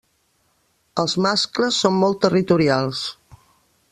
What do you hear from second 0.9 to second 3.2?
Els mascles són molt territorials.